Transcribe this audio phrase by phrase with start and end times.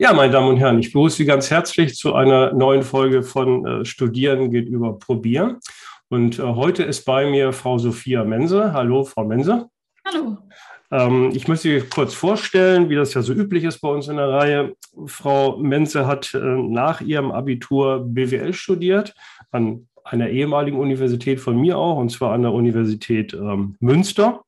[0.00, 3.66] Ja, meine Damen und Herren, ich begrüße Sie ganz herzlich zu einer neuen Folge von
[3.66, 5.58] äh, Studieren geht über Probieren.
[6.08, 8.72] Und äh, heute ist bei mir Frau Sophia Mense.
[8.72, 9.68] Hallo, Frau Mense.
[10.06, 10.38] Hallo.
[10.92, 14.18] Ähm, ich möchte Sie kurz vorstellen, wie das ja so üblich ist bei uns in
[14.18, 14.74] der Reihe.
[15.06, 19.14] Frau Menze hat äh, nach ihrem Abitur BWL studiert
[19.50, 24.42] an einer ehemaligen Universität von mir auch, und zwar an der Universität ähm, Münster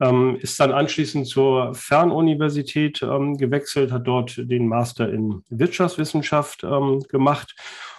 [0.00, 7.04] ähm, ist dann anschließend zur Fernuniversität ähm, gewechselt, hat dort den Master in Wirtschaftswissenschaft ähm,
[7.08, 7.54] gemacht.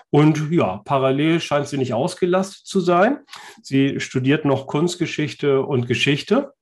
[0.09, 3.19] Und ja, parallel scheint sie nicht ausgelastet zu sein.
[3.61, 6.53] Sie studiert noch Kunstgeschichte und Geschichte.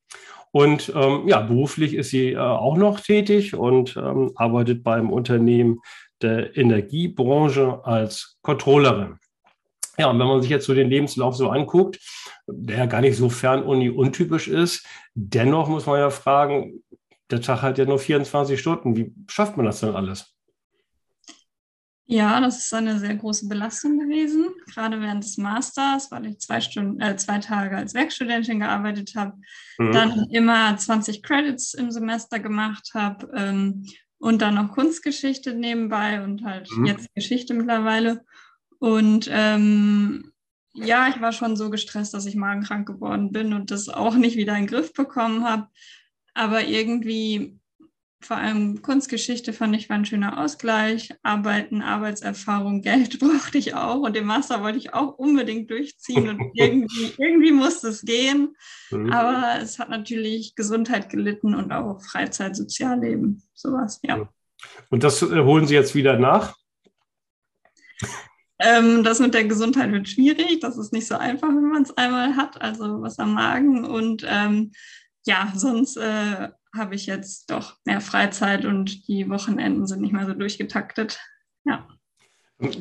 [0.52, 5.80] Und ähm, ja, beruflich ist sie äh, auch noch tätig und ähm, arbeitet beim Unternehmen
[6.22, 9.20] der Energiebranche als Controllerin.
[10.00, 12.00] Ja, und wenn man sich jetzt so den Lebenslauf so anguckt,
[12.48, 16.82] der ja gar nicht so fernuni untypisch ist, dennoch muss man ja fragen,
[17.30, 18.96] der Tag hat ja nur 24 Stunden.
[18.96, 20.34] Wie schafft man das denn alles?
[22.06, 26.62] Ja, das ist eine sehr große Belastung gewesen, gerade während des Masters, weil ich zwei,
[26.62, 29.34] Stunden, äh, zwei Tage als Werkstudentin gearbeitet habe,
[29.78, 29.92] mhm.
[29.92, 33.86] dann immer 20 Credits im Semester gemacht habe ähm,
[34.18, 36.86] und dann noch Kunstgeschichte nebenbei und halt mhm.
[36.86, 38.26] jetzt Geschichte mittlerweile.
[38.80, 40.32] Und ähm,
[40.74, 44.38] ja, ich war schon so gestresst, dass ich magenkrank geworden bin und das auch nicht
[44.38, 45.68] wieder in den Griff bekommen habe.
[46.34, 47.60] Aber irgendwie,
[48.22, 51.14] vor allem Kunstgeschichte fand ich war ein schöner Ausgleich.
[51.24, 56.42] Arbeiten, Arbeitserfahrung, Geld brauchte ich auch und den Master wollte ich auch unbedingt durchziehen und
[56.54, 58.56] irgendwie, irgendwie musste es gehen.
[58.92, 59.12] Mhm.
[59.12, 64.30] Aber es hat natürlich Gesundheit gelitten und auch Freizeit, Sozialleben, sowas, ja.
[64.90, 66.56] Und das äh, holen Sie jetzt wieder nach?
[68.60, 70.60] Ähm, das mit der Gesundheit wird schwierig.
[70.60, 73.86] Das ist nicht so einfach, wenn man es einmal hat, also was am Magen.
[73.86, 74.72] Und ähm,
[75.26, 80.26] ja, sonst äh, habe ich jetzt doch mehr Freizeit und die Wochenenden sind nicht mehr
[80.26, 81.20] so durchgetaktet.
[81.66, 81.88] Ja.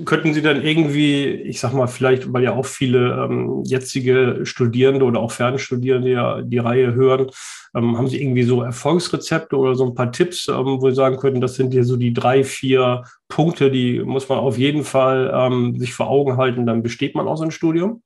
[0.05, 5.05] Könnten Sie dann irgendwie, ich sag mal, vielleicht, weil ja auch viele ähm, jetzige Studierende
[5.05, 7.31] oder auch Fernstudierende ja die Reihe hören,
[7.77, 11.17] ähm, haben Sie irgendwie so Erfolgsrezepte oder so ein paar Tipps, ähm, wo Sie sagen
[11.17, 15.31] könnten, das sind hier so die drei, vier Punkte, die muss man auf jeden Fall
[15.33, 18.03] ähm, sich vor Augen halten, dann besteht man auch so ein Studium?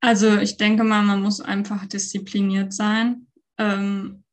[0.00, 3.28] Also ich denke mal, man muss einfach diszipliniert sein.
[3.56, 4.24] Ähm,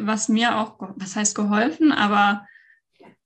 [0.00, 2.46] was mir auch, was heißt geholfen, aber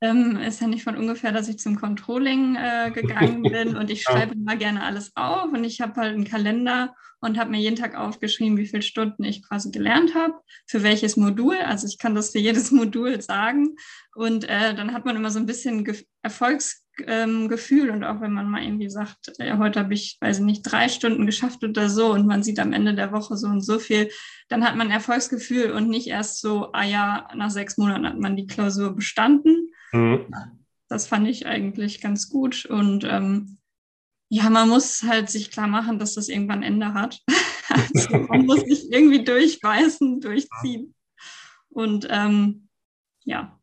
[0.00, 4.03] ähm, ist ja nicht von ungefähr, dass ich zum Controlling äh, gegangen bin und ich
[4.03, 7.77] schreibe immer gerne alles auf und ich habe halt einen Kalender und habe mir jeden
[7.77, 10.34] Tag aufgeschrieben, wie viele Stunden ich quasi gelernt habe,
[10.66, 11.56] für welches Modul.
[11.56, 13.77] Also ich kann das für jedes Modul sagen.
[14.15, 18.34] Und äh, dann hat man immer so ein bisschen Ge Erfolgsgefühl ähm, und auch wenn
[18.34, 21.89] man mal irgendwie sagt, ja, heute habe ich, weiß ich nicht, drei Stunden geschafft oder
[21.89, 24.10] so und man sieht am Ende der Woche so und so viel,
[24.49, 28.37] dann hat man Erfolgsgefühl und nicht erst so, ah ja, nach sechs Monaten hat man
[28.37, 30.27] die Klausur bestanden Mhm.
[30.89, 32.67] Das fand ich eigentlich ganz gut.
[32.67, 33.59] Und ähm,
[34.28, 37.21] ja, man muss halt sich klar machen, dass das irgendwann Ende hat.
[37.69, 40.95] also man muss sich irgendwie durchbeißen, durchziehen.
[41.69, 42.69] Und ähm,
[43.25, 43.56] ja.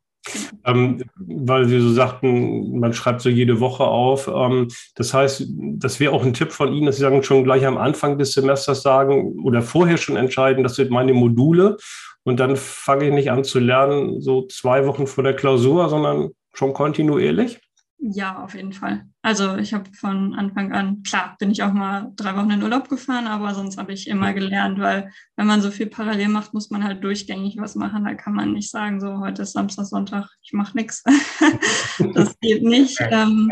[0.65, 4.27] Ähm, weil Sie so sagten, man schreibt so jede Woche auf.
[4.27, 7.65] Ähm, das heißt, das wäre auch ein Tipp von Ihnen, dass Sie sagen, schon gleich
[7.65, 11.77] am Anfang des Semesters sagen oder vorher schon entscheiden, das sind meine Module
[12.27, 16.31] und dann fange ich nicht an zu lernen, so zwei Wochen vor der Klausur, sondern
[16.53, 17.61] schon kontinuierlich?
[17.99, 19.05] Ja, auf jeden Fall.
[19.21, 22.89] Also ich habe von Anfang an, klar, bin ich auch mal drei Wochen in Urlaub
[22.89, 26.69] gefahren, aber sonst habe ich immer gelernt, weil wenn man so viel parallel macht, muss
[26.69, 28.03] man halt durchgängig was machen.
[28.03, 31.05] Da kann man nicht sagen, so heute ist Samstag, Sonntag, ich mache nichts.
[32.13, 32.99] das geht nicht.
[33.09, 33.49] Ähm,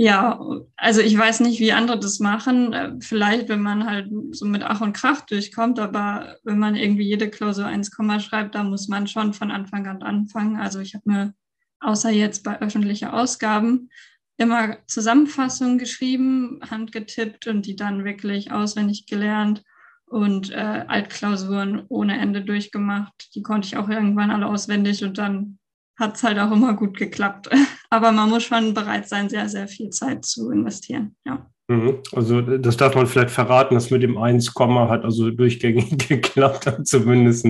[0.00, 0.40] ja,
[0.76, 2.72] also ich weiß nicht, wie andere das machen.
[2.72, 7.02] Äh, vielleicht, wenn man halt so mit Ach und Krach durchkommt, aber wenn man irgendwie
[7.02, 10.56] jede Klausur 1, schreibt, da muss man schon von Anfang an anfangen.
[10.56, 11.34] Also ich habe mir
[11.80, 13.90] außer jetzt bei öffentlichen Ausgaben
[14.36, 19.64] immer Zusammenfassungen geschrieben, handgetippt und die dann wirklich auswendig gelernt
[20.06, 23.34] und äh, Altklausuren ohne Ende durchgemacht.
[23.34, 25.58] Die konnte ich auch irgendwann alle auswendig und dann
[25.98, 27.50] hat es halt auch immer gut geklappt.
[27.90, 31.16] Aber man muss schon bereit sein, sehr, sehr viel Zeit zu investieren.
[31.24, 31.46] Ja.
[31.68, 31.98] Mhm.
[32.12, 37.46] Also das darf man vielleicht verraten, dass mit dem 1, hat also durchgängig geklappt, zumindest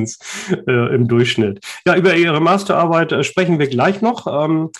[0.66, 1.64] äh, im Durchschnitt.
[1.86, 4.26] Ja, über Ihre Masterarbeit äh, sprechen wir gleich noch.
[4.26, 4.70] Ähm,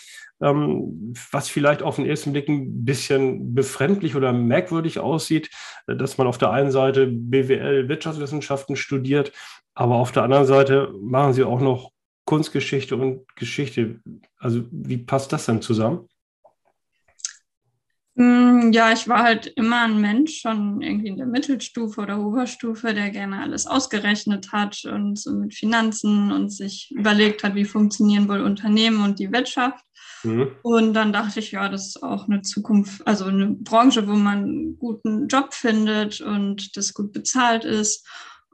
[0.41, 5.51] ähm, was vielleicht auf den ersten Blick ein bisschen befremdlich oder merkwürdig aussieht,
[5.87, 9.33] äh, dass man auf der einen Seite BWL Wirtschaftswissenschaften studiert,
[9.75, 11.93] aber auf der anderen Seite machen Sie auch noch
[12.29, 14.01] Kunstgeschichte und Geschichte.
[14.39, 16.07] Also wie passt das denn zusammen?
[18.17, 22.93] Mm, ja, ich war halt immer ein Mensch, schon irgendwie in der Mittelstufe oder Oberstufe,
[22.93, 28.29] der gerne alles ausgerechnet hat und so mit Finanzen und sich überlegt hat, wie funktionieren
[28.29, 29.83] wohl Unternehmen und die Wirtschaft.
[30.23, 30.51] Mhm.
[30.61, 34.43] Und dann dachte ich, ja, das ist auch eine Zukunft, also eine Branche, wo man
[34.43, 38.07] einen guten Job findet und das gut bezahlt ist.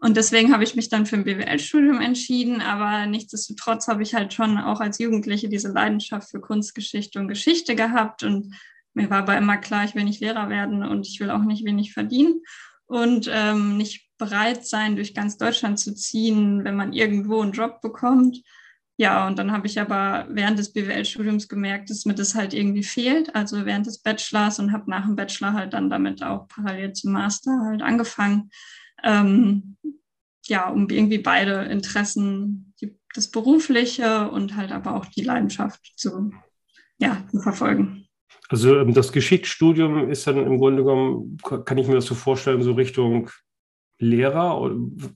[0.05, 2.61] Und deswegen habe ich mich dann für ein BWL-Studium entschieden.
[2.61, 7.75] Aber nichtsdestotrotz habe ich halt schon auch als Jugendliche diese Leidenschaft für Kunstgeschichte und Geschichte
[7.75, 8.55] gehabt und
[8.93, 11.65] mir war aber immer klar, ich will nicht Lehrer werden und ich will auch nicht
[11.65, 12.43] wenig verdienen
[12.85, 17.81] und ähm, nicht bereit sein, durch ganz Deutschland zu ziehen, wenn man irgendwo einen Job
[17.81, 18.43] bekommt.
[18.97, 22.85] Ja, und dann habe ich aber während des BWL-Studiums gemerkt, dass mir das halt irgendwie
[22.85, 26.93] fehlt, also während des Bachelors und habe nach dem Bachelor halt dann damit auch parallel
[26.93, 28.51] zum Master halt angefangen,
[29.03, 29.77] ähm,
[30.47, 36.31] ja, um irgendwie beide Interessen, die, das Berufliche und halt aber auch die Leidenschaft zu,
[36.99, 38.07] ja, zu verfolgen.
[38.49, 42.63] Also ähm, das Geschichtsstudium ist dann im Grunde genommen, kann ich mir das so vorstellen,
[42.63, 43.31] so Richtung
[43.99, 44.61] Lehrer?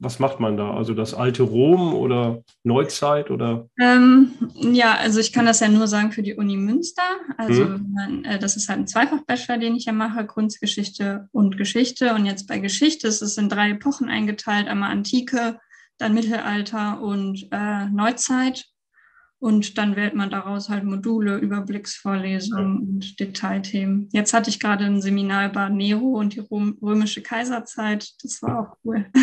[0.01, 0.75] Was macht man da?
[0.75, 3.69] Also das alte Rom oder Neuzeit oder?
[3.81, 7.03] Ähm, ja, also ich kann das ja nur sagen für die Uni Münster.
[7.37, 7.93] Also hm.
[7.93, 12.15] man, äh, das ist halt ein Zweifach-Bachelor, den ich ja mache, Kunstgeschichte und Geschichte.
[12.15, 15.59] Und jetzt bei Geschichte ist es in drei Epochen eingeteilt, einmal Antike,
[15.99, 18.67] dann Mittelalter und äh, Neuzeit.
[19.41, 24.09] Und dann wählt man daraus halt Module, Überblicksvorlesungen und Detailthemen.
[24.13, 28.09] Jetzt hatte ich gerade ein Seminar über Nero und die römische Kaiserzeit.
[28.23, 29.07] Das war auch cool.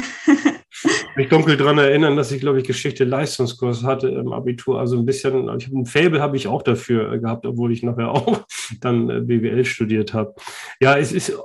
[1.16, 4.80] mich dunkel daran erinnern, dass ich, glaube ich, Geschichte-Leistungskurs hatte im Abitur.
[4.80, 8.12] Also ein bisschen, ich habe ein Faible habe ich auch dafür gehabt, obwohl ich nachher
[8.12, 8.46] auch
[8.82, 10.34] dann äh, BWL studiert habe.
[10.80, 11.38] Ja, es ist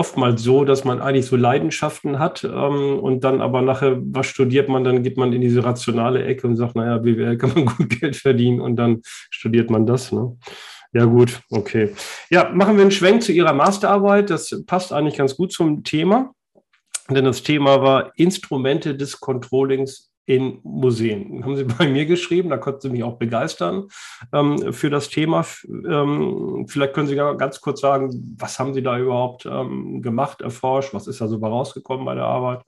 [0.00, 4.70] oftmals so, dass man eigentlich so Leidenschaften hat ähm, und dann aber nachher, was studiert
[4.70, 8.00] man, dann geht man in diese rationale Ecke und sagt, naja, BWL kann man gut
[8.00, 10.10] Geld verdienen und dann studiert man das.
[10.10, 10.38] Ne?
[10.94, 11.92] Ja, gut, okay.
[12.30, 14.30] Ja, machen wir einen Schwenk zu Ihrer Masterarbeit.
[14.30, 16.32] Das passt eigentlich ganz gut zum Thema,
[17.10, 21.42] denn das Thema war Instrumente des Controllings in Museen.
[21.44, 23.88] Haben Sie bei mir geschrieben, da konnten Sie mich auch begeistern
[24.32, 25.44] ähm, für das Thema.
[25.68, 30.94] Ähm, vielleicht können Sie ganz kurz sagen, was haben Sie da überhaupt ähm, gemacht, erforscht?
[30.94, 32.62] Was ist da so rausgekommen bei der Arbeit?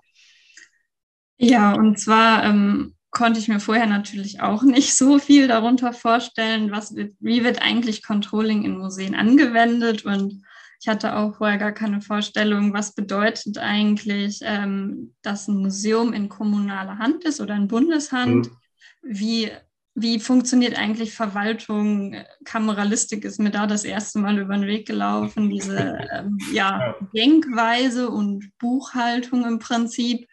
[1.39, 6.73] Ja, und zwar ähm, konnte ich mir vorher natürlich auch nicht so viel darunter vorstellen,
[6.73, 10.43] was wird, wie wird eigentlich Controlling in Museen angewendet und
[10.83, 16.29] ich hatte auch vorher gar keine Vorstellung, was bedeutet eigentlich, ähm, dass ein Museum in
[16.29, 18.49] kommunaler Hand ist oder in Bundeshand.
[18.49, 18.57] Mhm.
[19.01, 19.53] Wie,
[19.95, 22.17] wie funktioniert eigentlich Verwaltung?
[22.45, 28.11] Kameralistik ist mir da das erste Mal über den Weg gelaufen, diese ähm, ja, Denkweise
[28.11, 30.27] und Buchhaltung im Prinzip.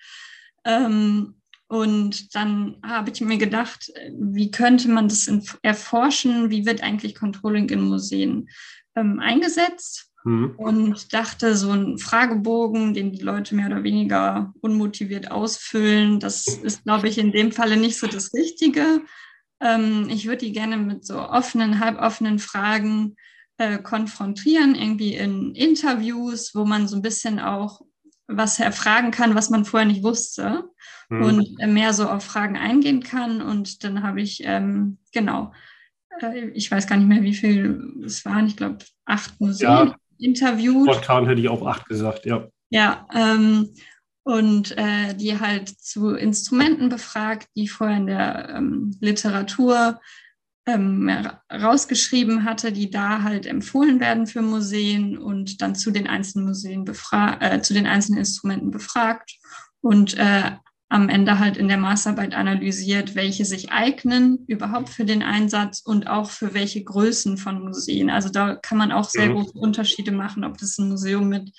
[0.65, 1.35] Ähm,
[1.67, 5.29] und dann habe ich mir gedacht, wie könnte man das
[5.61, 6.49] erforschen?
[6.49, 8.49] Wie wird eigentlich Controlling in Museen
[8.95, 10.08] ähm, eingesetzt?
[10.23, 10.55] Mhm.
[10.57, 16.83] Und dachte, so ein Fragebogen, den die Leute mehr oder weniger unmotiviert ausfüllen, das ist,
[16.83, 19.01] glaube ich, in dem Falle nicht so das Richtige.
[19.61, 23.15] Ähm, ich würde die gerne mit so offenen, halboffenen Fragen
[23.57, 27.81] äh, konfrontieren, irgendwie in Interviews, wo man so ein bisschen auch
[28.27, 30.69] was erfragen kann, was man vorher nicht wusste
[31.09, 31.23] mhm.
[31.23, 33.41] und mehr so auf Fragen eingehen kann.
[33.41, 35.53] Und dann habe ich, ähm, genau,
[36.21, 39.69] äh, ich weiß gar nicht mehr, wie viel es waren, ich glaube, acht Museen.
[39.69, 40.93] Ja interviewt.
[40.93, 42.47] Spontan hätte ich auch acht gesagt, ja.
[42.69, 43.69] Ja, ähm,
[44.23, 49.99] und äh, die halt zu Instrumenten befragt, die vorher in der ähm, Literatur
[50.67, 51.09] ähm,
[51.51, 56.85] rausgeschrieben hatte, die da halt empfohlen werden für Museen und dann zu den einzelnen Museen
[56.85, 59.37] befragt, äh, zu den einzelnen Instrumenten befragt
[59.81, 60.51] und äh,
[60.89, 66.07] am Ende halt in der Maßarbeit analysiert, welche sich eignen überhaupt für den Einsatz und
[66.07, 68.09] auch für welche Größen von Museen.
[68.09, 69.33] Also da kann man auch sehr mhm.
[69.33, 71.51] große Unterschiede machen, ob das ein Museum mit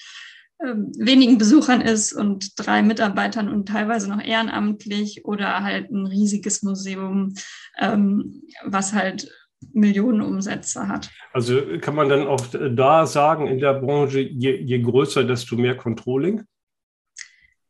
[0.66, 6.62] ähm, wenigen Besuchern ist und drei Mitarbeitern und teilweise noch ehrenamtlich oder halt ein riesiges
[6.64, 7.32] Museum,
[7.78, 9.30] ähm, was halt
[9.72, 11.10] Millionen Umsätze hat.
[11.32, 15.76] Also kann man dann auch da sagen, in der Branche, je, je größer, desto mehr
[15.76, 16.42] Controlling?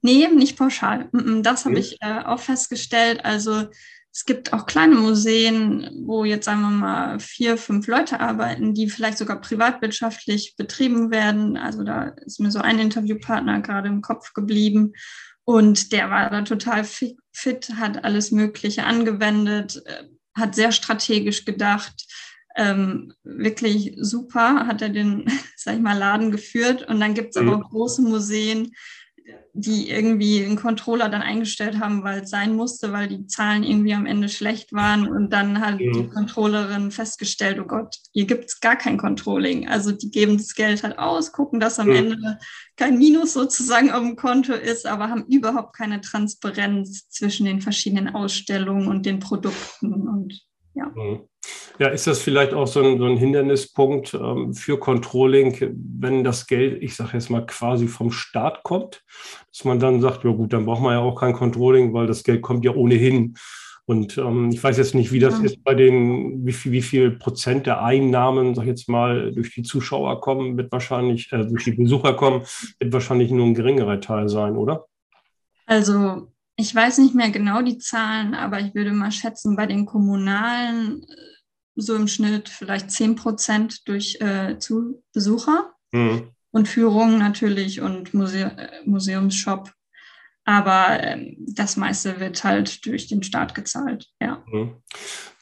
[0.03, 1.11] Nee, nicht pauschal.
[1.43, 3.25] Das habe ich äh, auch festgestellt.
[3.25, 3.69] Also
[4.13, 8.89] es gibt auch kleine Museen, wo jetzt sagen wir mal vier, fünf Leute arbeiten, die
[8.89, 11.57] vielleicht sogar privatwirtschaftlich betrieben werden.
[11.57, 14.95] Also da ist mir so ein Interviewpartner gerade im Kopf geblieben.
[15.45, 20.05] Und der war da total fit, hat alles Mögliche angewendet, äh,
[20.35, 22.07] hat sehr strategisch gedacht.
[22.57, 25.25] Ähm, wirklich super hat er den,
[25.57, 26.87] sag ich mal, Laden geführt.
[26.89, 27.49] Und dann gibt es mhm.
[27.49, 28.73] aber auch große Museen,
[29.53, 33.95] die irgendwie einen Controller dann eingestellt haben, weil es sein musste, weil die Zahlen irgendwie
[33.95, 35.93] am Ende schlecht waren und dann hat mhm.
[35.93, 39.69] die Controllerin festgestellt, oh Gott, hier gibt es gar kein Controlling.
[39.69, 41.97] Also die geben das Geld halt aus, gucken, dass am mhm.
[41.97, 42.39] Ende
[42.77, 48.15] kein Minus sozusagen auf dem Konto ist, aber haben überhaupt keine Transparenz zwischen den verschiedenen
[48.15, 50.41] Ausstellungen und den Produkten und
[50.75, 50.87] ja.
[50.95, 51.21] Mhm.
[51.79, 55.57] Ja, ist das vielleicht auch so ein, so ein Hindernispunkt ähm, für Controlling,
[55.99, 59.03] wenn das Geld, ich sage jetzt mal, quasi vom Staat kommt,
[59.51, 62.23] dass man dann sagt, ja gut, dann braucht man ja auch kein Controlling, weil das
[62.23, 63.35] Geld kommt ja ohnehin.
[63.87, 65.45] Und ähm, ich weiß jetzt nicht, wie das ja.
[65.47, 69.55] ist bei den, wie viel, wie viel Prozent der Einnahmen, sag ich jetzt mal, durch
[69.55, 72.43] die Zuschauer kommen, wird wahrscheinlich, äh, durch die Besucher kommen,
[72.79, 74.85] wird wahrscheinlich nur ein geringerer Teil sein, oder?
[75.67, 76.29] Also
[76.61, 81.03] ich weiß nicht mehr genau die Zahlen, aber ich würde mal schätzen, bei den kommunalen
[81.03, 81.17] äh,
[81.75, 86.29] so im Schnitt vielleicht 10 Prozent durch äh, zu Besucher mhm.
[86.51, 89.73] und Führungen natürlich und Muse äh, Museumsshop.
[90.45, 94.43] Aber äh, das meiste wird halt durch den Staat gezahlt, ja.
[94.47, 94.75] Mhm.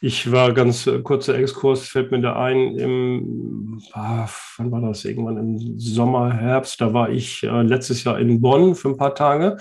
[0.01, 5.05] Ich war ganz äh, kurzer Exkurs, fällt mir da ein, im, ah, wann war das?
[5.05, 9.17] Irgendwann im Sommer, Herbst, da war ich äh, letztes Jahr in Bonn für ein paar
[9.17, 9.57] Tage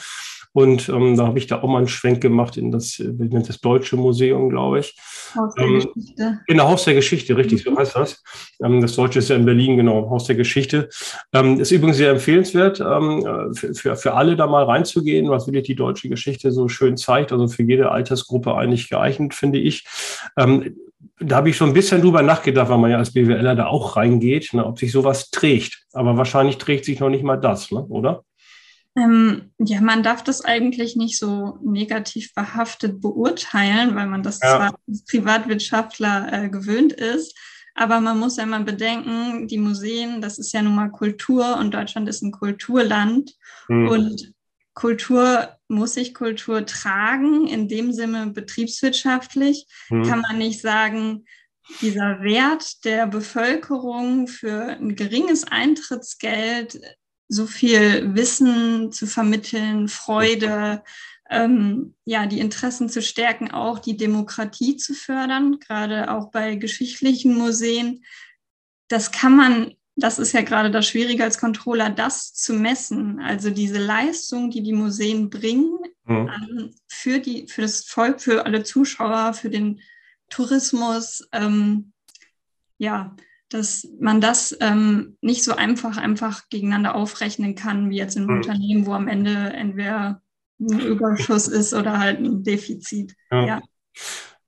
[0.54, 3.96] und ähm, da habe ich da auch mal einen Schwenk gemacht in das, das Deutsche
[3.96, 4.96] Museum, glaube ich.
[5.36, 6.39] Haus der ähm, Geschichte.
[6.48, 7.72] Genau, Haus der Geschichte, richtig, mhm.
[7.72, 8.24] so heißt das.
[8.63, 10.89] Ähm, das Deutsche ist ja in Berlin, genau, Haus der Geschichte.
[11.34, 15.63] Ähm, ist übrigens sehr empfehlenswert, ähm, für, für, für alle da mal reinzugehen, was wirklich
[15.63, 17.32] die deutsche Geschichte so schön zeigt.
[17.32, 19.86] Also für jede Altersgruppe eigentlich geeignet, finde ich.
[20.38, 20.75] Ähm,
[21.20, 23.96] da habe ich schon ein bisschen drüber nachgedacht, weil man ja als BWLer da auch
[23.96, 25.86] reingeht, ne, ob sich sowas trägt.
[25.94, 28.24] Aber wahrscheinlich trägt sich noch nicht mal das, ne, oder?
[28.98, 34.50] Ähm, ja, man darf das eigentlich nicht so negativ behaftet beurteilen, weil man das ja.
[34.50, 37.38] zwar als Privatwirtschaftler äh, gewöhnt ist,
[37.75, 41.75] aber man muss ja immer bedenken, die Museen, das ist ja nun mal Kultur und
[41.75, 43.36] Deutschland ist ein Kulturland
[43.68, 43.88] mhm.
[43.88, 44.34] und
[44.74, 50.04] Kultur muss sich Kultur tragen, in dem Sinne betriebswirtschaftlich, mhm.
[50.04, 51.25] kann man nicht sagen,
[51.82, 56.80] dieser Wert der Bevölkerung für ein geringes Eintrittsgeld
[57.27, 60.84] so viel Wissen zu vermitteln, Freude,
[61.29, 67.36] ähm, ja, die Interessen zu stärken, auch die Demokratie zu fördern, gerade auch bei geschichtlichen
[67.36, 68.05] Museen.
[68.88, 73.19] Das kann man, das ist ja gerade das Schwierige als Controller, das zu messen.
[73.19, 76.29] Also diese Leistung, die die Museen bringen mhm.
[76.29, 79.81] ähm, für, die, für das Volk, für alle Zuschauer, für den
[80.29, 81.91] Tourismus, ähm,
[82.77, 83.15] ja,
[83.50, 88.32] dass man das ähm, nicht so einfach einfach gegeneinander aufrechnen kann, wie jetzt in einem
[88.32, 88.38] mhm.
[88.38, 90.22] Unternehmen, wo am Ende entweder
[90.60, 93.16] ein Überschuss ist oder halt ein Defizit.
[93.32, 93.46] Ja.
[93.46, 93.62] ja.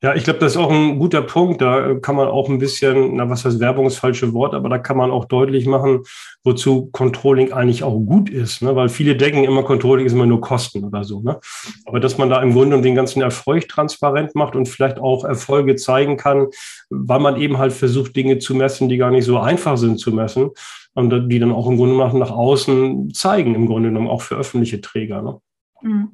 [0.02, 1.62] Ja, ich glaube, das ist auch ein guter Punkt.
[1.62, 4.78] Da kann man auch ein bisschen, na, was heißt Werbung ist falsche Wort, aber da
[4.78, 6.04] kann man auch deutlich machen,
[6.46, 8.62] wozu Controlling eigentlich auch gut ist.
[8.62, 8.78] Ne?
[8.78, 11.20] Weil viele denken immer, Controlling ist immer nur Kosten oder so.
[11.22, 11.38] Ne?
[11.86, 15.76] Aber dass man da im Grunde den ganzen Erfolg transparent macht und vielleicht auch Erfolge
[15.76, 16.48] zeigen kann,
[16.90, 20.14] weil man eben halt versucht, Dinge zu messen, die gar nicht so einfach sind zu
[20.14, 20.52] messen
[20.94, 24.80] und die dann auch im Grunde nach außen zeigen, im Grunde genommen auch für öffentliche
[24.80, 25.22] Träger.
[25.22, 25.42] Ne?
[25.82, 26.12] Mhm.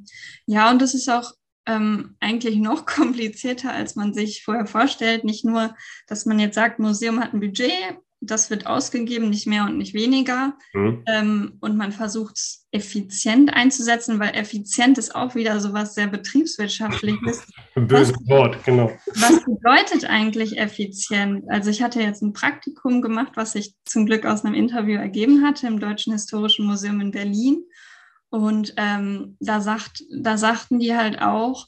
[0.48, 1.34] Ja, und das ist auch
[1.66, 5.24] ähm, eigentlich noch komplizierter, als man sich vorher vorstellt.
[5.24, 5.76] Nicht nur,
[6.08, 9.94] dass man jetzt sagt, Museum hat ein Budget, das wird ausgegeben, nicht mehr und nicht
[9.94, 10.58] weniger.
[10.74, 11.04] Mhm.
[11.08, 16.08] Ähm, und man versucht es effizient einzusetzen, weil effizient ist auch wieder so was sehr
[16.08, 17.44] betriebswirtschaftliches.
[17.76, 18.92] Böses Wort, genau.
[19.08, 21.44] Was bedeutet eigentlich effizient?
[21.50, 25.46] Also ich hatte jetzt ein Praktikum gemacht, was sich zum Glück aus einem Interview ergeben
[25.46, 27.64] hatte im Deutschen Historischen Museum in Berlin.
[28.36, 31.68] Und ähm, da, sagt, da sagten die halt auch,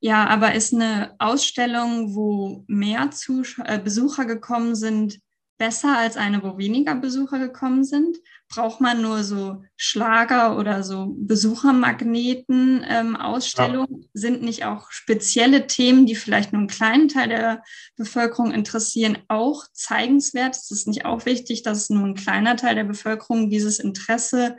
[0.00, 5.20] ja, aber ist eine Ausstellung, wo mehr Zusch äh, Besucher gekommen sind,
[5.58, 8.16] besser als eine, wo weniger Besucher gekommen sind?
[8.48, 14.02] Braucht man nur so Schlager oder so Besuchermagneten ähm, Ausstellungen?
[14.02, 14.08] Ja.
[14.14, 17.62] Sind nicht auch spezielle Themen, die vielleicht nur einen kleinen Teil der
[17.96, 20.56] Bevölkerung interessieren, auch zeigenswert?
[20.56, 24.56] Ist es nicht auch wichtig, dass nur ein kleiner Teil der Bevölkerung dieses Interesse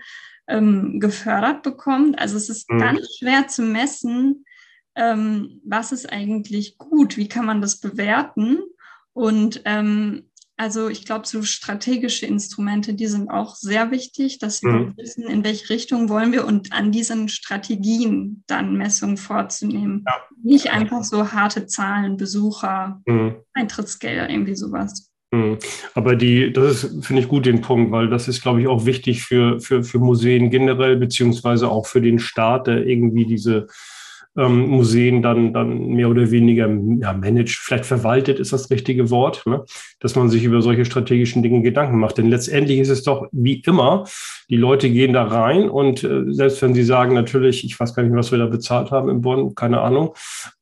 [0.49, 2.19] ähm, gefördert bekommt.
[2.19, 2.79] Also es ist mhm.
[2.79, 4.45] ganz schwer zu messen,
[4.95, 8.59] ähm, was ist eigentlich gut, wie kann man das bewerten.
[9.13, 14.71] Und ähm, also ich glaube, so strategische Instrumente, die sind auch sehr wichtig, dass wir
[14.71, 14.97] mhm.
[14.97, 20.03] wissen, in welche Richtung wollen wir und an diesen Strategien dann Messungen vorzunehmen.
[20.05, 20.15] Ja.
[20.43, 23.37] Nicht einfach so harte Zahlen, Besucher, mhm.
[23.53, 25.08] Eintrittsgelder, irgendwie sowas.
[25.33, 25.59] Hm.
[25.93, 28.85] Aber die, das ist, finde ich gut, den Punkt, weil das ist, glaube ich, auch
[28.85, 33.67] wichtig für, für, für Museen generell, beziehungsweise auch für den Staat, der irgendwie diese
[34.39, 39.43] ähm, Museen dann, dann mehr oder weniger ja, managt, vielleicht verwaltet ist das richtige Wort,
[39.45, 39.63] ne?
[39.99, 42.17] dass man sich über solche strategischen Dinge Gedanken macht.
[42.17, 44.05] Denn letztendlich ist es doch wie immer,
[44.49, 48.03] die Leute gehen da rein und äh, selbst wenn sie sagen, natürlich, ich weiß gar
[48.03, 50.13] nicht, was wir da bezahlt haben in Bonn, keine Ahnung,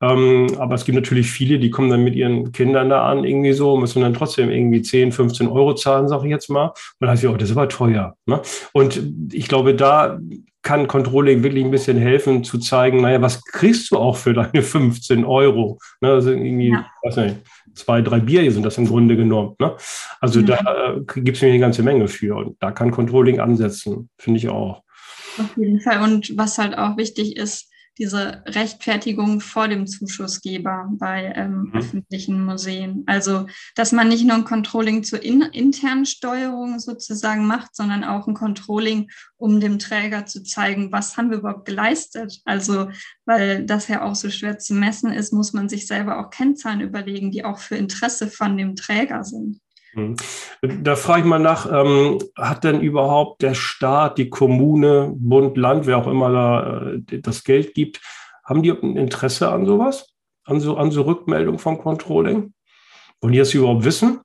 [0.01, 3.53] ähm, aber es gibt natürlich viele, die kommen dann mit ihren Kindern da an, irgendwie
[3.53, 6.67] so, müssen dann trotzdem irgendwie 10, 15 Euro zahlen, sage ich jetzt mal.
[6.67, 8.15] Und dann heißt ja, oh, das ist aber teuer.
[8.25, 8.41] Ne?
[8.73, 10.19] Und ich glaube, da
[10.67, 14.61] kann Controlling wirklich ein bisschen helfen, zu zeigen, naja, was kriegst du auch für deine
[14.61, 15.79] 15 Euro?
[16.01, 16.85] Ne, also irgendwie, ja.
[17.03, 17.37] weiß nicht,
[17.73, 19.55] zwei, drei Bier sind das im Grunde genommen.
[19.59, 19.77] Ne?
[20.19, 20.61] Also ja.
[20.61, 24.39] da äh, gibt es mir eine ganze Menge für und da kann Controlling ansetzen, finde
[24.39, 24.83] ich auch.
[25.37, 26.01] Auf jeden Fall.
[26.01, 27.66] Und was halt auch wichtig ist,
[27.97, 31.73] diese Rechtfertigung vor dem Zuschussgeber bei ähm, mhm.
[31.73, 33.03] öffentlichen Museen.
[33.05, 38.27] Also, dass man nicht nur ein Controlling zur in, internen Steuerung sozusagen macht, sondern auch
[38.27, 42.41] ein Controlling, um dem Träger zu zeigen, was haben wir überhaupt geleistet.
[42.45, 42.89] Also,
[43.25, 46.81] weil das ja auch so schwer zu messen ist, muss man sich selber auch Kennzahlen
[46.81, 49.59] überlegen, die auch für Interesse von dem Träger sind.
[49.97, 50.15] Hm.
[50.83, 55.87] Da frage ich mal nach, ähm, hat denn überhaupt der Staat, die Kommune, Bund, Land,
[55.87, 57.99] wer auch immer da äh, das Geld gibt,
[58.45, 60.13] haben die ein Interesse an sowas?
[60.45, 62.53] An so, an so Rückmeldung vom Controlling?
[63.19, 64.21] Wollen die das überhaupt wissen?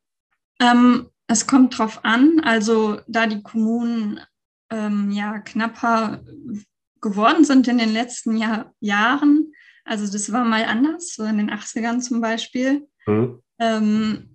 [0.61, 2.41] Ähm, es kommt drauf an.
[2.45, 4.21] Also da die Kommunen
[4.71, 6.21] ähm, ja knapper
[7.01, 9.53] geworden sind in den letzten Jahr, Jahren,
[9.85, 13.43] also das war mal anders, so in den 80ern zum Beispiel, mhm.
[13.59, 14.32] ähm,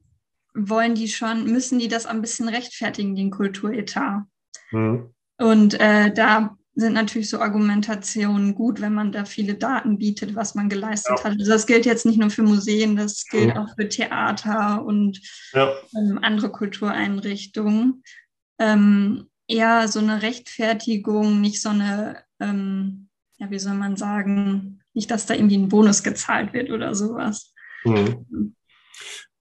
[0.57, 4.23] wollen die schon, müssen die das ein bisschen rechtfertigen, den Kulturetat.
[4.71, 5.13] Mhm.
[5.37, 10.53] Und äh, da sind natürlich so Argumentationen gut, wenn man da viele Daten bietet, was
[10.55, 11.23] man geleistet ja.
[11.23, 11.39] hat.
[11.39, 13.57] Also das gilt jetzt nicht nur für Museen, das gilt mhm.
[13.57, 15.19] auch für Theater und
[15.53, 15.73] ja.
[15.95, 18.03] ähm, andere Kultureinrichtungen.
[18.59, 25.09] Ähm, eher so eine Rechtfertigung, nicht so eine, ähm, ja, wie soll man sagen, nicht,
[25.09, 27.53] dass da irgendwie ein Bonus gezahlt wird oder sowas.
[27.85, 28.55] Mhm.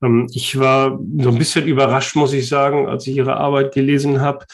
[0.02, 4.20] Ähm, ich war so ein bisschen überrascht, muss ich sagen, als ich Ihre Arbeit gelesen
[4.20, 4.46] habe,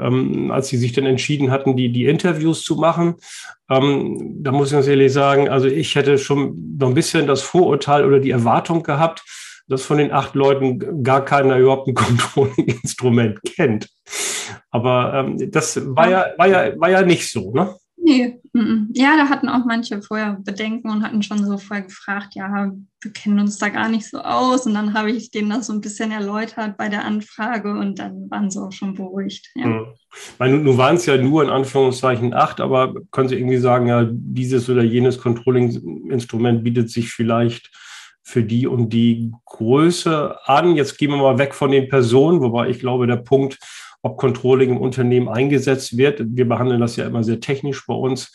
[0.00, 3.14] ähm, als Sie sich dann entschieden hatten, die, die Interviews zu machen.
[3.70, 7.42] Ähm, da muss ich ganz ehrlich sagen, also ich hätte schon so ein bisschen das
[7.42, 9.24] Vorurteil oder die Erwartung gehabt,
[9.68, 13.88] dass von den acht Leuten gar keiner überhaupt ein Controlling-Instrument kennt.
[14.70, 17.74] Aber das war ja, war, ja, war ja nicht so, ne?
[18.06, 18.38] Nee,
[18.92, 22.70] ja, da hatten auch manche vorher Bedenken und hatten schon so vorher gefragt, ja,
[23.00, 24.66] wir kennen uns da gar nicht so aus.
[24.66, 28.30] Und dann habe ich denen das so ein bisschen erläutert bei der Anfrage und dann
[28.30, 29.50] waren sie auch schon beruhigt.
[29.54, 29.68] Ja.
[29.68, 29.86] Mhm.
[30.38, 34.06] Meine, nun waren es ja nur in Anführungszeichen acht, aber können Sie irgendwie sagen, ja,
[34.06, 37.70] dieses oder jenes Controlling-Instrument bietet sich vielleicht
[38.22, 40.76] für die und die Größe an.
[40.76, 43.58] Jetzt gehen wir mal weg von den Personen, wobei ich glaube, der Punkt,
[44.04, 46.22] ob Controlling im Unternehmen eingesetzt wird.
[46.22, 48.30] Wir behandeln das ja immer sehr technisch bei uns,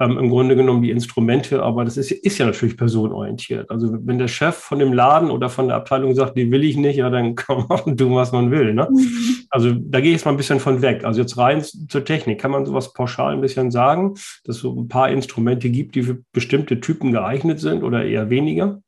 [0.00, 3.70] ähm, im Grunde genommen die Instrumente, aber das ist, ist ja natürlich personenorientiert.
[3.70, 6.78] Also wenn der Chef von dem Laden oder von der Abteilung sagt, die will ich
[6.78, 8.72] nicht, ja, dann kann man tun, was man will.
[8.72, 8.88] Ne?
[8.90, 9.36] Mhm.
[9.50, 11.04] Also da gehe ich jetzt mal ein bisschen von weg.
[11.04, 12.40] Also jetzt rein zur Technik.
[12.40, 16.02] Kann man sowas pauschal ein bisschen sagen, dass es so ein paar Instrumente gibt, die
[16.02, 18.80] für bestimmte Typen geeignet sind oder eher weniger?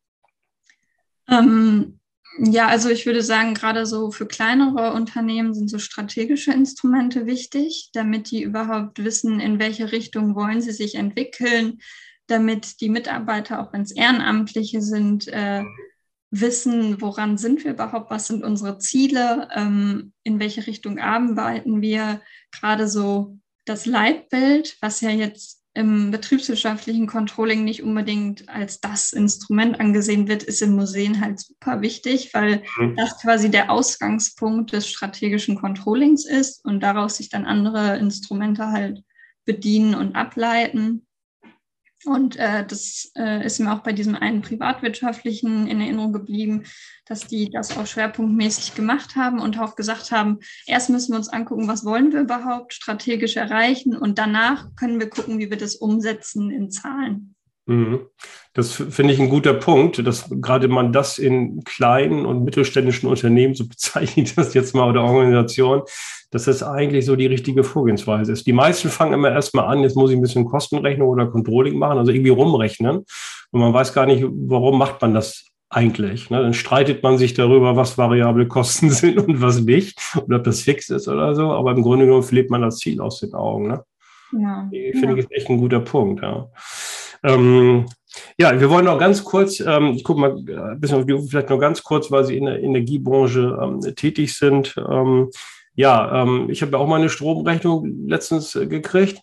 [1.29, 1.99] Ähm,
[2.39, 7.91] ja, also ich würde sagen, gerade so für kleinere Unternehmen sind so strategische Instrumente wichtig,
[7.93, 11.81] damit die überhaupt wissen, in welche Richtung wollen sie sich entwickeln,
[12.27, 15.63] damit die Mitarbeiter, auch wenn es Ehrenamtliche sind, äh,
[16.31, 22.23] wissen, woran sind wir überhaupt, was sind unsere Ziele, ähm, in welche Richtung arbeiten wir.
[22.51, 29.81] Gerade so das Leitbild, was ja jetzt im betriebswirtschaftlichen Controlling nicht unbedingt als das Instrument
[29.81, 32.97] angesehen wird, ist im Museen halt super wichtig, weil mhm.
[32.97, 39.03] das quasi der Ausgangspunkt des strategischen Controllings ist und daraus sich dann andere Instrumente halt
[39.47, 41.07] bedienen und ableiten.
[42.05, 46.65] Und äh, das äh, ist mir auch bei diesem einen privatwirtschaftlichen in Erinnerung geblieben,
[47.07, 51.29] dass die das auch schwerpunktmäßig gemacht haben und auch gesagt haben, erst müssen wir uns
[51.29, 55.77] angucken, was wollen wir überhaupt strategisch erreichen und danach können wir gucken, wie wir das
[55.77, 57.35] umsetzen in Zahlen.
[57.67, 58.01] Mhm.
[58.55, 63.55] Das finde ich ein guter Punkt, dass gerade man das in kleinen und mittelständischen Unternehmen,
[63.55, 65.83] so bezeichne ich das jetzt mal, oder Organisationen,
[66.31, 68.47] dass das eigentlich so die richtige Vorgehensweise ist.
[68.47, 71.99] Die meisten fangen immer erstmal an, jetzt muss ich ein bisschen Kostenrechnung oder Controlling machen,
[71.99, 73.05] also irgendwie rumrechnen.
[73.51, 76.31] Und man weiß gar nicht, warum macht man das eigentlich.
[76.31, 76.43] Ne?
[76.43, 80.63] Dann streitet man sich darüber, was variable Kosten sind und was nicht, oder ob das
[80.63, 81.51] fix ist oder so.
[81.51, 83.69] Aber im Grunde genommen verliert man das Ziel aus den Augen.
[83.69, 83.85] Ne?
[84.33, 84.69] Ja.
[84.71, 85.13] Finde ja.
[85.15, 86.23] ich ist echt ein guter Punkt.
[86.23, 86.51] Ja.
[87.23, 87.87] Ähm,
[88.39, 91.51] ja, wir wollen noch ganz kurz, ähm, ich gucke mal ein bisschen auf die, vielleicht
[91.51, 94.75] noch ganz kurz, weil Sie in der Energiebranche ähm, tätig sind.
[94.77, 95.31] Ähm,
[95.75, 99.23] ja, ähm, ich habe ja auch mal eine Stromrechnung letztens äh, gekriegt.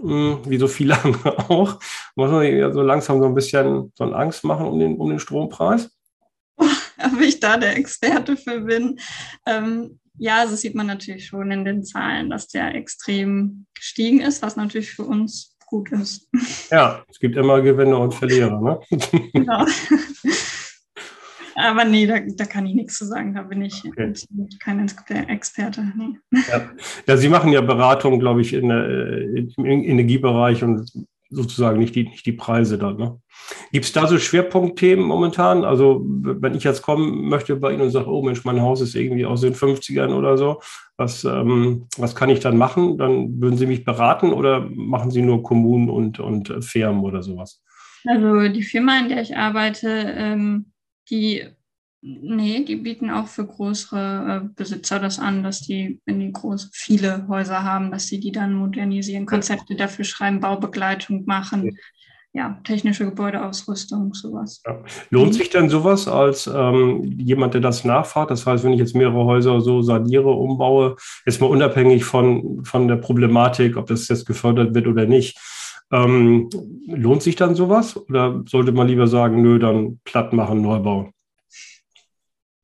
[0.00, 1.80] hm, wie so viele andere auch.
[2.14, 5.08] Muss man ja so langsam so ein bisschen so eine Angst machen um den, um
[5.10, 5.90] den Strompreis?
[6.58, 9.00] Ob ich da der Experte für bin?
[9.46, 14.42] Ähm, ja, das sieht man natürlich schon in den Zahlen, dass der extrem gestiegen ist,
[14.42, 16.28] was natürlich für uns gut ist.
[16.70, 18.60] Ja, es gibt immer Gewinner und Verlierer.
[18.60, 18.80] Ne?
[19.32, 19.64] Genau.
[21.58, 23.34] Aber nee, da, da, kann ich nichts zu sagen.
[23.34, 24.12] Da bin ich okay.
[24.60, 24.86] kein
[25.28, 25.92] Experte.
[25.96, 26.18] Nee.
[26.48, 26.70] Ja.
[27.06, 27.16] ja.
[27.16, 30.88] Sie machen ja Beratung, glaube ich, in, äh, im Energiebereich und
[31.30, 32.96] sozusagen nicht die, nicht die Preise dann.
[32.96, 33.20] Ne?
[33.72, 35.64] Gibt es da so Schwerpunktthemen momentan?
[35.64, 38.94] Also, wenn ich jetzt kommen möchte bei Ihnen und sage, oh Mensch, mein Haus ist
[38.94, 40.60] irgendwie aus den 50ern oder so,
[40.96, 42.98] was, ähm, was kann ich dann machen?
[42.98, 47.62] Dann würden Sie mich beraten oder machen Sie nur Kommunen und, und Firmen oder sowas?
[48.06, 50.72] Also, die Firma, in der ich arbeite, ähm,
[51.10, 51.44] die
[52.00, 56.70] Nee, die bieten auch für größere äh, Besitzer das an, dass die, wenn die groß
[56.72, 61.76] viele Häuser haben, dass sie die dann modernisieren, Konzepte dafür schreiben, Baubegleitung machen,
[62.32, 64.62] ja, technische Gebäudeausrüstung, sowas.
[64.64, 64.78] Ja.
[65.10, 68.30] Lohnt sich denn sowas als ähm, jemand, der das nachfragt?
[68.30, 72.86] Das heißt, wenn ich jetzt mehrere Häuser so saniere, umbaue, jetzt mal unabhängig von, von
[72.86, 75.36] der Problematik, ob das jetzt gefördert wird oder nicht,
[75.90, 76.48] ähm,
[76.86, 77.96] lohnt sich dann sowas?
[77.96, 81.12] Oder sollte man lieber sagen, nö, dann platt machen, neu bauen?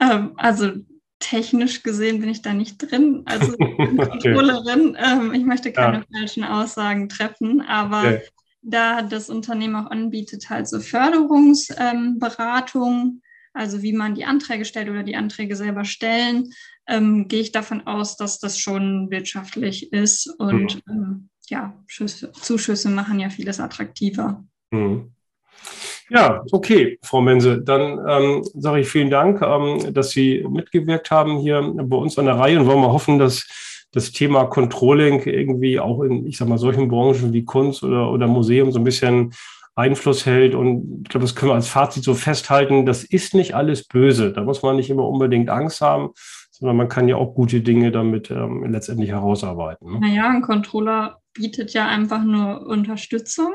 [0.00, 0.72] Ähm, also
[1.20, 4.96] technisch gesehen bin ich da nicht drin, also Controllerin.
[4.98, 6.04] Ähm, ich möchte keine ja.
[6.12, 8.20] falschen Aussagen treffen, aber okay.
[8.62, 13.22] da das Unternehmen auch anbietet, halt so Förderungsberatung, ähm,
[13.54, 16.52] also wie man die Anträge stellt oder die Anträge selber stellen,
[16.86, 20.90] ähm, gehe ich davon aus, dass das schon wirtschaftlich ist und mhm.
[20.90, 24.44] ähm, ja, Schüsse, Zuschüsse machen ja vieles attraktiver.
[24.70, 25.14] Mhm.
[26.10, 27.62] Ja, okay, Frau Mense.
[27.62, 32.26] Dann ähm, sage ich vielen Dank, ähm, dass Sie mitgewirkt haben hier bei uns an
[32.26, 33.46] der Reihe und wollen wir hoffen, dass
[33.92, 38.26] das Thema Controlling irgendwie auch in, ich sag mal, solchen Branchen wie Kunst oder, oder
[38.26, 39.32] Museum so ein bisschen
[39.76, 40.54] Einfluss hält.
[40.54, 42.86] Und ich glaube, das können wir als Fazit so festhalten.
[42.86, 44.32] Das ist nicht alles böse.
[44.32, 46.10] Da muss man nicht immer unbedingt Angst haben,
[46.50, 49.92] sondern man kann ja auch gute Dinge damit ähm, letztendlich herausarbeiten.
[49.92, 50.00] Ne?
[50.00, 53.54] Naja, ein Controller bietet ja einfach nur Unterstützung.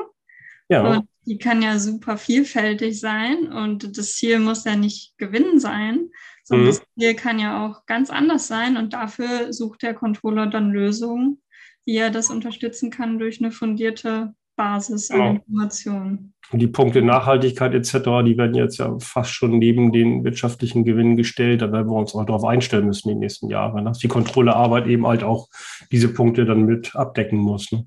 [0.70, 0.82] Ja.
[0.82, 6.08] Und die kann ja super vielfältig sein und das Ziel muss ja nicht Gewinn sein,
[6.44, 6.70] sondern mhm.
[6.70, 11.42] das Ziel kann ja auch ganz anders sein und dafür sucht der Controller dann Lösungen,
[11.84, 15.30] wie er das unterstützen kann durch eine fundierte Basis an genau.
[15.30, 16.34] Informationen.
[16.52, 17.92] Und die Punkte Nachhaltigkeit etc.,
[18.26, 21.62] die werden jetzt ja fast schon neben den wirtschaftlichen Gewinnen gestellt.
[21.62, 24.86] Da werden wir uns auch darauf einstellen müssen in den nächsten Jahren, dass die Kontrollearbeit
[24.86, 25.48] eben halt auch
[25.90, 27.70] diese Punkte dann mit abdecken muss.
[27.72, 27.86] Ne?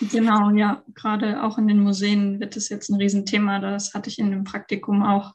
[0.00, 0.82] Genau, ja.
[0.94, 3.60] Gerade auch in den Museen wird es jetzt ein Riesenthema.
[3.60, 5.34] Das hatte ich in dem Praktikum auch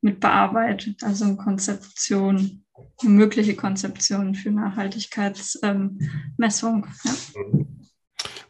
[0.00, 1.02] mit bearbeitet.
[1.02, 2.64] Also eine Konzeption,
[3.00, 6.36] eine mögliche Konzeption für Nachhaltigkeitsmessung.
[6.36, 7.12] Ähm, ja.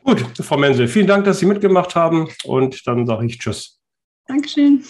[0.03, 3.79] Gut, Frau Menzel, vielen Dank, dass Sie mitgemacht haben und dann sage ich Tschüss.
[4.27, 4.83] Dankeschön.